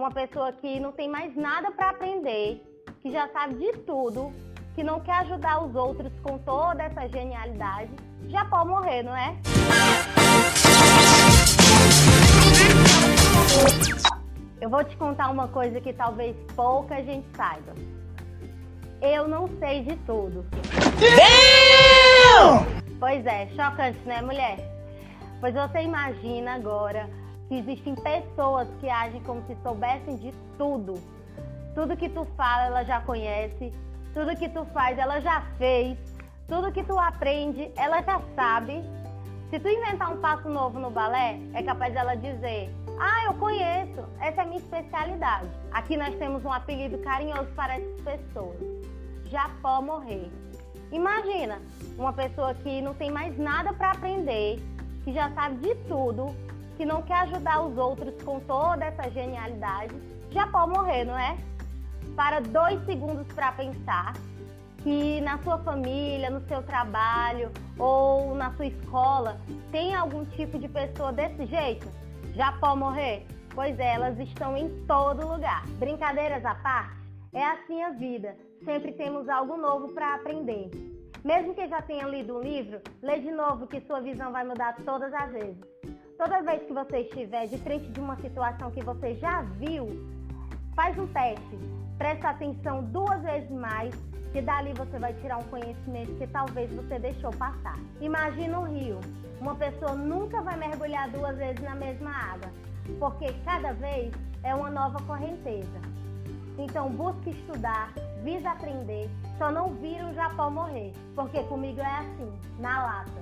[0.00, 2.62] uma pessoa que não tem mais nada para aprender,
[3.02, 4.32] que já sabe de tudo,
[4.74, 7.90] que não quer ajudar os outros com toda essa genialidade,
[8.28, 9.36] já pode morrer, não é?
[14.58, 17.74] Eu vou te contar uma coisa que talvez pouca gente saiba.
[19.02, 20.46] Eu não sei de tudo.
[22.98, 24.58] Pois é, chocante, né, mulher?
[25.40, 27.08] Pois você imagina agora
[27.50, 30.94] que existem pessoas que agem como se soubessem de tudo.
[31.74, 33.72] Tudo que tu fala, ela já conhece.
[34.14, 35.98] Tudo que tu faz, ela já fez.
[36.46, 38.80] Tudo que tu aprende, ela já sabe.
[39.50, 44.00] Se tu inventar um passo novo no balé, é capaz dela dizer: Ah, eu conheço,
[44.20, 45.48] essa é a minha especialidade.
[45.72, 48.58] Aqui nós temos um apelido carinhoso para essas pessoas:
[49.26, 50.30] Japó morrer.
[50.92, 51.60] Imagina
[51.98, 54.62] uma pessoa que não tem mais nada para aprender,
[55.02, 56.32] que já sabe de tudo,
[56.80, 59.94] que não quer ajudar os outros com toda essa genialidade,
[60.30, 61.36] já pode morrer, não é?
[62.16, 64.14] Para dois segundos para pensar
[64.78, 69.38] que na sua família, no seu trabalho ou na sua escola
[69.70, 71.86] tem algum tipo de pessoa desse jeito?
[72.34, 73.26] Já pode morrer?
[73.54, 75.66] Pois é, elas estão em todo lugar.
[75.78, 76.96] Brincadeiras à parte,
[77.34, 78.34] é assim a vida.
[78.64, 80.70] Sempre temos algo novo para aprender.
[81.22, 84.76] Mesmo que já tenha lido um livro, lê de novo que sua visão vai mudar
[84.82, 85.79] todas as vezes.
[86.20, 89.88] Toda vez que você estiver de frente de uma situação que você já viu,
[90.76, 91.58] faz um teste.
[91.96, 93.94] Presta atenção duas vezes mais,
[94.30, 97.78] que dali você vai tirar um conhecimento que talvez você deixou passar.
[98.02, 99.00] Imagina um rio.
[99.40, 102.50] Uma pessoa nunca vai mergulhar duas vezes na mesma água,
[102.98, 104.12] porque cada vez
[104.42, 105.80] é uma nova correnteza.
[106.58, 112.30] Então busque estudar, visa aprender, só não vira um Japão morrer, porque comigo é assim,
[112.58, 113.20] na lata.